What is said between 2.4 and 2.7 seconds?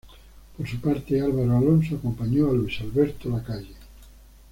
a